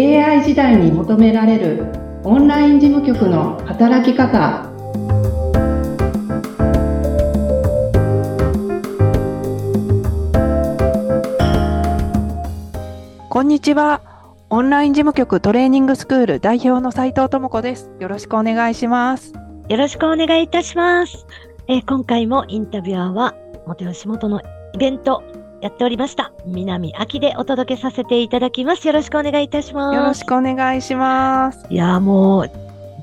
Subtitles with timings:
[0.00, 1.84] AI 時代に求められる
[2.24, 4.66] オンライン事務局の働き方
[13.28, 14.00] こんにちは。
[14.48, 17.90] オンライン事務局トレーニングスクール代表の斉藤智子です。
[18.00, 19.34] よろしくお願いします。
[19.68, 21.26] よろしくお願いいたします。
[21.68, 23.34] えー今回もインタビュアーは、
[23.66, 24.40] 元吉本の
[24.72, 25.22] イベント
[25.60, 26.32] やっておりました。
[26.46, 28.86] 南秋でお届けさせていただきます。
[28.86, 29.96] よろしくお願いいたします。
[29.96, 31.66] よろしくお願いします。
[31.70, 32.50] いやーもう、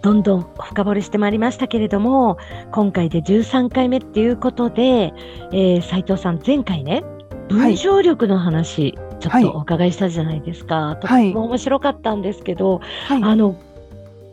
[0.02, 2.38] どんどん深掘りしてまいりましたけれども、
[2.72, 5.14] 今回で13回目っていうことで、
[5.52, 7.04] えー、斉藤さん、前回ね、
[7.50, 10.98] 文章力の話、ちょっとお伺いしたじゃないですか。
[11.02, 13.24] とっても面白かったんですけど、はい。
[13.24, 13.56] あの、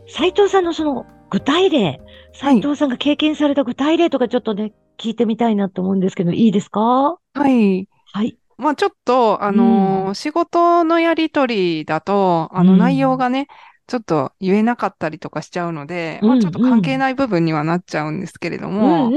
[0.07, 1.99] 斉藤さんのその具体例、
[2.33, 7.17] 斉藤さんが経験された具体例とかちょっとね、聞いてみたいなと思うんですけど、いいですか？
[7.33, 7.87] はい。
[8.15, 8.37] はい。
[8.57, 13.47] まあちょっと、あのー仕事のやりとりだと、あのうん内容がね、
[13.87, 19.13] ちょっと言えなかったりとかしちゃうので、まうんあちょっと関係ない部分にはなっちゃうんですけれどうんも。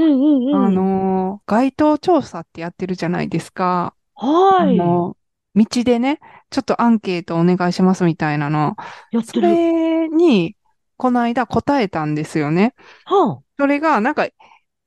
[0.51, 3.95] あのー街頭調査ってやってるじゃないですか。
[4.15, 4.67] はい。
[4.67, 5.17] あの、
[5.55, 6.19] 道でね、
[6.51, 8.75] ちょっとアンケートお願いしますみたいなの。
[8.77, 8.77] そ
[9.11, 9.47] やってる。
[9.47, 10.57] れに、
[10.97, 12.75] この間答えたんですよね。
[13.05, 14.27] はそれが、なんか、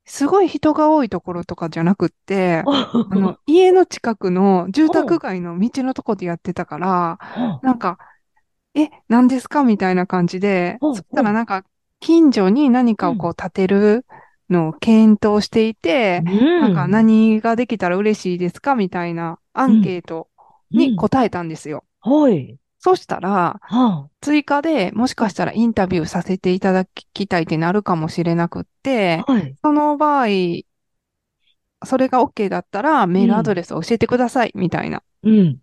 [0.05, 2.93] すごい人が多いところとかじゃなくって、あ。
[3.11, 7.99] あの、家の近くの住宅街の道のとこでやってたから、はなんか、
[8.75, 11.65] え、何ですかみたいな感じで、うんそしたらなんか、
[12.01, 14.07] 近所に何かをこう建てる
[14.51, 16.23] のを検討していて、
[16.59, 20.29] なんか何ができたら嬉しいですかみたいなアンケート
[20.73, 21.85] に答えたんですよ。
[22.01, 22.59] はい。
[22.85, 29.55] そしたら、は追加でもしかしたらインタビューさせていただきたいってなるかもしれなくってあ。、はい。
[29.63, 30.27] その場合、
[31.85, 35.59] それが OK だったらメールアドレスを教えてくださいみたいな、うん。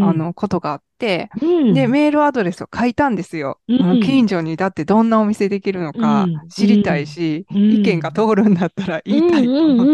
[0.00, 1.74] あ、の、ことがあって、うん。
[1.74, 3.60] で、メールアドレスを書いたんですよ。
[3.68, 9.86] うんあの近所にだってどんなお店できるのかうん知りたいし、うん意見が通るんだったら言いたいと思っ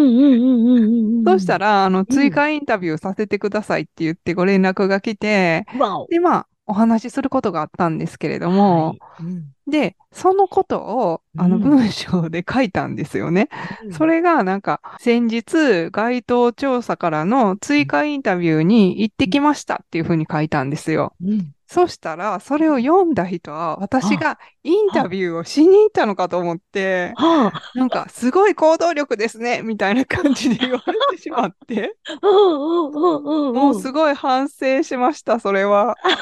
[1.25, 1.31] て。
[1.31, 1.39] うんうんうんうんうんうんうん。
[1.39, 5.67] そしたら、あの、追加インタビューさせてくださいって言ってご連絡が来て。
[6.11, 13.49] で、まあ、お話しすることがあったんですけれども、はいうんで、そのことを、あの、うん文章で書いたんですよね。
[13.93, 21.15] それが、なんか、先日、街頭調査からの追加インタビューに行ってきましたっていうふうに書いたんですよ。
[21.23, 27.79] うんそしたら、それを読んだ人は、私がインタビューをしに行ったのかと思って、はあ。
[27.79, 31.97] なんか、すごい行動力ですね、みたいな感じで言われてしまって。
[32.21, 35.97] もうすごい反省しました、それは。
[36.03, 36.13] 反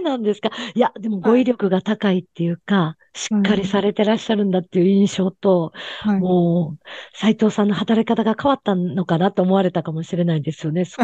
[0.02, 0.50] なんですか？
[0.74, 6.20] いや、でも語彙力が高いっていうか、しっかりされてらっしゃるんだっていう印象と、はい。
[6.20, 10.84] もう、斉藤さんの働き方が変わったのかなと思われたかもしれないですよね。
[10.84, 10.96] す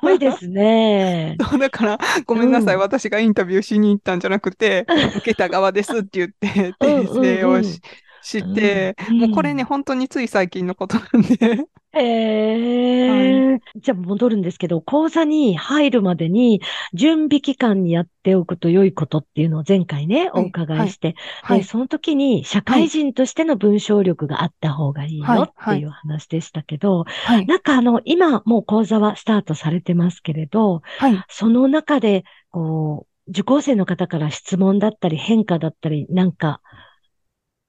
[0.00, 1.36] ごいですね。
[1.58, 4.86] だから、ごめんなさい、うん私がインタビューしに行ったんじゃなくて、
[5.16, 7.80] 受けた側ですって言って、うん訂正うんうんをし
[8.20, 9.18] して、うん。
[9.20, 16.60] もうこれね、本当につい最近のことなんで、ええじゃあ戻るんですけど、講座に入るまでに
[16.92, 20.48] 準備期間にやっておくと良いことっていうのを前回ね、おはい。
[20.48, 21.60] 伺いして、はい。
[21.60, 25.38] で、その時に社会人としての文章力があった方がいいはい。
[25.38, 31.24] よっていう話でしたけど、はい、なんかあの、今もう講座はスタートされてますけれど、はい。
[31.28, 36.60] その中で、こう、受講生の方から質問だったり変化だったり、なんか、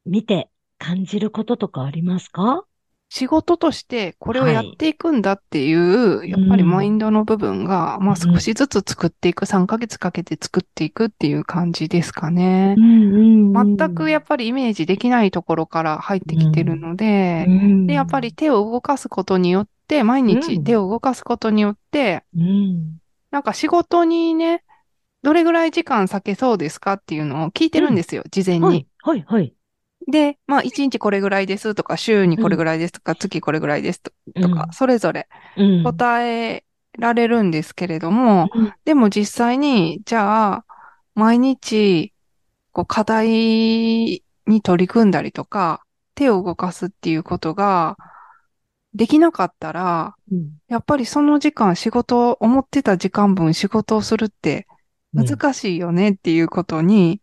[0.06, 2.66] 見て感じることとかありますか？
[3.10, 4.94] 仕事としてこれをはいやってい。
[4.94, 5.74] くんだってい
[6.18, 8.34] う、やっぱりマインドの部分が、まあうん。
[8.34, 12.76] 少しずつ作っていく、3ヶ月かけて作っていくっていう感じですかね。
[12.76, 17.88] ん全くやっぱりイメージできないところから入ってきてるので、うん。
[17.88, 20.40] で、やっぱり手を動かすことによって、毎うん。
[20.40, 23.00] 日手を動かすことによって、うん。
[23.32, 24.64] なんか仕事にね、
[25.24, 28.66] どれぐらい時間割けそうですかっていうのを聞いてるんですよ、事前に。
[28.66, 29.54] はい、はい、はい。
[30.10, 34.12] で、まあ、1日これぐらいですとか、週にこれぐらいですとか、月これぐらいですと
[34.42, 36.64] とか、それぞれうん、答え
[36.98, 38.74] られるんですけれども、うん。
[38.86, 40.66] でも実際に、じゃあ、
[41.16, 42.14] 毎日、
[42.72, 45.84] こう、課題に取り組んだりとか、
[46.16, 47.98] 手を動かすっていうことが、
[48.94, 50.50] できなかったら、うん。
[50.68, 54.68] やっぱりその時間、仕事、思ってた時間分仕事をするって
[55.14, 57.22] 難しいよねっていうことに、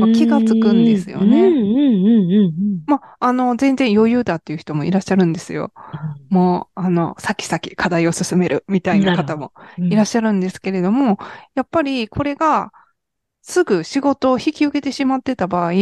[0.00, 5.72] まあ気がつくんですよねうん、うん、うん、うんまあ、あの、全然余裕だっていう人もいらっしゃるんですよ。
[6.30, 9.92] もう、あの、先々課題を進めるみたいな方もうん。
[9.92, 11.18] いらっしゃるんですけれども、
[11.54, 12.72] やっぱりこれが、
[13.42, 15.72] すぐ仕事を引き受けてしまってた場合、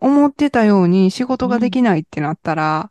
[0.00, 2.90] 思ってたように仕事ができないってなったら、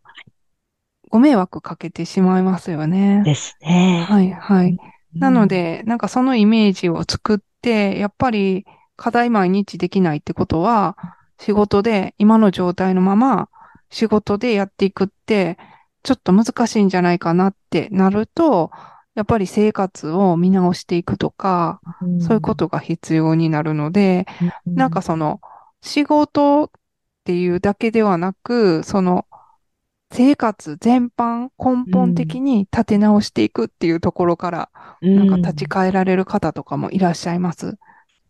[1.09, 3.23] ご迷惑かけてしまいますよね。
[3.23, 4.05] ですね。
[4.07, 4.77] はい、はい。
[5.15, 8.65] なので、なんかそのイメージを作って、やっぱり
[8.95, 10.97] 課題毎日できないってことは、
[11.39, 13.49] 仕事で今の状態のまま
[13.89, 15.57] 仕事でやっていくって、
[16.03, 18.71] ちょっと難しいんじゃないかなってなると、
[19.15, 21.81] やっぱり生活を見直していくとか、
[22.21, 24.25] そういうことが必要になるので、
[24.65, 25.41] うん、なんかその、
[25.81, 26.69] 仕事っ
[27.25, 29.25] ていうだけではなく、その、
[30.11, 34.69] 生活全般根本的に立て直していくっていうところから、
[35.01, 37.77] なんか立ち返られる方とかもいらっしゃいます？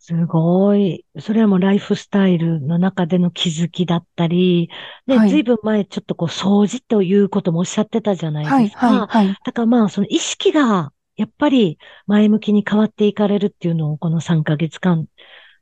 [0.02, 1.06] すごい。
[1.20, 4.70] それはもうライフスタイルの中での気づきだったり、
[5.08, 9.08] ね、はいずいぶん前ちょっとこう掃除ということもおっしゃってたじゃないはい、ですか。
[9.08, 9.38] はい、はい。
[9.46, 11.78] だからまあその意識がやっぱり
[12.08, 15.06] 前向きに変わっていかれるっていうのをこの3ヶ月間、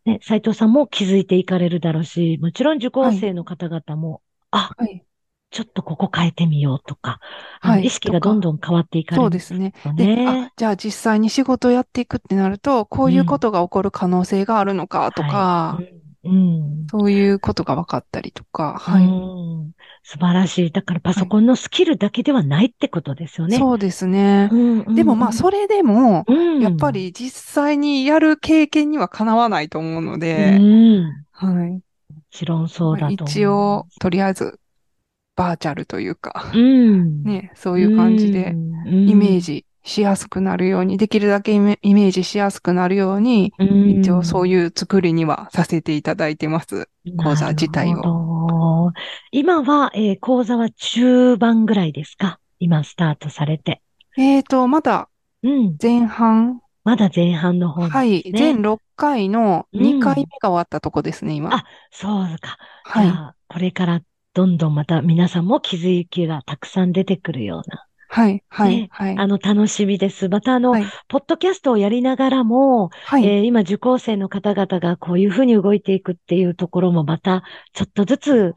[0.06, 4.22] ね、斉藤さんも気づいていかれるだろうし、もちろん受講生の方々も、
[4.52, 5.04] あ、はい。
[5.52, 7.20] ちょっとここ変えてみようとか、
[7.62, 9.74] はい意識がどんどん変わっていかれるそうですね。
[9.86, 10.52] よで、ねあ、。
[10.58, 16.08] じゃあ実際に仕事をやっていくってなると、こういうことが起こる可能性があるのかとか、うん。
[16.24, 19.06] うんそういうことが分かったりとか、はい。
[19.06, 19.72] うん
[20.04, 20.72] 素晴らしい。
[20.72, 23.58] だからパソコンのスキルだけではないってことですよね。
[23.58, 24.50] そうですね。
[24.52, 31.82] うんうんでもまあ、それでも、うんやっぱ、り実際にやる経験にはかなわないと思うのうで、ん、もはい。
[32.32, 33.26] ちろんそうだと。
[33.26, 34.60] 一応、とりあえず、
[35.38, 38.54] バーチャルというか、うん、ね、そういう感じで、
[38.86, 46.90] イメー、ジしやすくなるように、できるだけイメイメージしやすくなるように、うん、一応そういう作りにはさせていただいてます。
[47.24, 48.92] 講座自体を
[49.32, 52.40] 今は、えー講座は中盤ぐらいですか？
[52.60, 53.82] 今スタートされて。
[54.18, 55.08] えーと、まだ
[55.44, 55.78] うん。
[55.82, 58.32] 前半、まだ前半の方ですね。
[58.34, 61.54] 全6回のうん2回目が終わったとこですね、今。
[61.54, 62.58] あそうか。
[62.84, 63.12] はい。
[63.48, 64.02] これから
[64.38, 69.18] どんどんまた皆さんも気づきがたくさん出てくるような、はい、はいね、はい。
[69.18, 70.30] あの、楽しみです。
[70.30, 73.26] またあの、はいポッドキャストをやりながらも、はい。
[73.26, 77.42] えー今受講生の方々がこういうふうに動いていくっていうところもまた
[77.74, 78.54] ちょっとずつ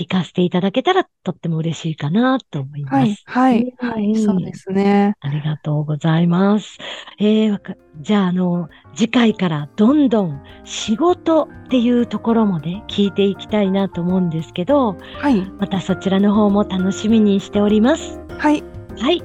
[0.00, 2.94] 聞かせていただけたらとっても嬉しいかなと思います。
[2.94, 5.14] はい、はい、うんはい、そうですね。
[5.20, 6.78] ありがとうございます。
[7.18, 18.18] えーわかじゃあ、あの、次回からどんどん仕事っていうところもね、聞いていきたいなと思うんですけど、はい、またそちらの方も楽しみにしております。
[18.38, 18.64] はい、
[18.98, 19.22] はい。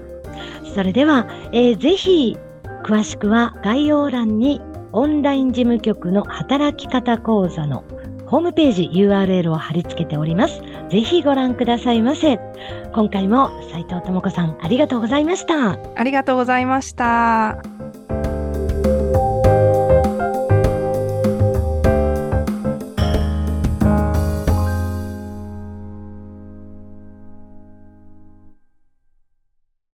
[0.74, 2.36] それでは、えーぜひ、
[2.83, 4.60] 詳しくは概要欄に
[4.92, 7.86] オンライン事務局の働き方講座の
[8.27, 10.62] ホームページ URL を貼り付けております。
[10.89, 12.39] ぜひご覧くださいませ。
[12.94, 15.80] 今回も斉藤智子さんありがとうございました。
[15.95, 17.75] ありがとうございました。